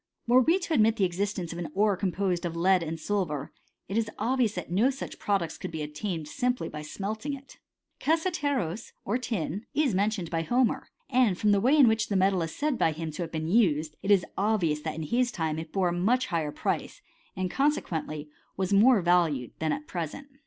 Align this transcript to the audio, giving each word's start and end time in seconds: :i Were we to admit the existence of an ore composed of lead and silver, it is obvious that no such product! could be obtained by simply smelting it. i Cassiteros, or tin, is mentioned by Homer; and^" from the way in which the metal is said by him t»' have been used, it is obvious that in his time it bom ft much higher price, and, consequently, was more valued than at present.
:i 0.27 0.33
Were 0.33 0.41
we 0.41 0.57
to 0.57 0.73
admit 0.73 0.95
the 0.95 1.03
existence 1.05 1.53
of 1.53 1.59
an 1.59 1.71
ore 1.75 1.95
composed 1.95 2.43
of 2.43 2.55
lead 2.55 2.81
and 2.81 2.99
silver, 2.99 3.53
it 3.87 3.99
is 3.99 4.09
obvious 4.17 4.55
that 4.55 4.71
no 4.71 4.89
such 4.89 5.19
product! 5.19 5.59
could 5.59 5.69
be 5.69 5.83
obtained 5.83 6.23
by 6.25 6.31
simply 6.31 6.83
smelting 6.83 7.35
it. 7.35 7.59
i 7.59 8.03
Cassiteros, 8.05 8.93
or 9.05 9.19
tin, 9.19 9.63
is 9.75 9.93
mentioned 9.93 10.31
by 10.31 10.41
Homer; 10.41 10.87
and^" 11.13 11.37
from 11.37 11.51
the 11.51 11.61
way 11.61 11.77
in 11.77 11.87
which 11.87 12.07
the 12.09 12.15
metal 12.15 12.41
is 12.41 12.55
said 12.55 12.79
by 12.79 12.93
him 12.93 13.11
t»' 13.11 13.21
have 13.21 13.31
been 13.31 13.47
used, 13.47 13.95
it 14.01 14.09
is 14.09 14.25
obvious 14.39 14.79
that 14.79 14.95
in 14.95 15.03
his 15.03 15.31
time 15.31 15.59
it 15.59 15.71
bom 15.71 15.83
ft 15.93 16.01
much 16.01 16.25
higher 16.33 16.51
price, 16.51 17.03
and, 17.35 17.51
consequently, 17.51 18.27
was 18.57 18.73
more 18.73 19.03
valued 19.03 19.51
than 19.59 19.71
at 19.71 19.85
present. 19.85 20.29